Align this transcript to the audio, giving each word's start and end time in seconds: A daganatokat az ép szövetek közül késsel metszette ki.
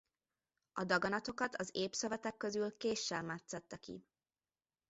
A 0.73 0.83
daganatokat 0.83 1.55
az 1.55 1.69
ép 1.73 1.93
szövetek 1.93 2.37
közül 2.37 2.77
késsel 2.77 3.21
metszette 3.23 3.77
ki. 3.77 4.03